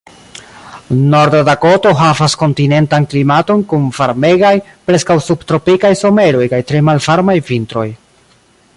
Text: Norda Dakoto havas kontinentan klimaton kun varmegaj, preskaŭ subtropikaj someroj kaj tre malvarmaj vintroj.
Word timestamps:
Norda 1.11 1.41
Dakoto 1.49 1.89
havas 2.05 2.33
kontinentan 2.43 3.05
klimaton 3.11 3.61
kun 3.73 3.85
varmegaj, 3.99 4.55
preskaŭ 4.89 5.21
subtropikaj 5.29 5.95
someroj 6.03 6.51
kaj 6.55 6.65
tre 6.73 6.83
malvarmaj 6.91 7.41
vintroj. 7.53 7.89